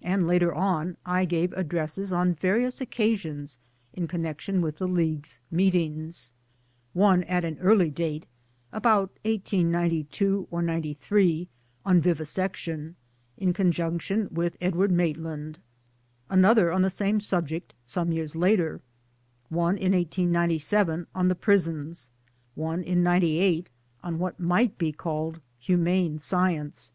[0.00, 3.58] And later on I gave addresses on various occasions
[3.92, 6.30] in connection with the League's meetings;
[6.92, 8.26] one at an early date
[8.70, 11.48] (about '92 or '93)
[11.84, 12.94] on Vivisection
[13.36, 15.58] in conjunction with Edward Mait land;
[16.30, 18.80] another on the same subject some years later;
[19.48, 22.12] one in '97 on the Prisons;
[22.54, 23.68] one in '98
[24.04, 26.92] on what might be called" Humane Science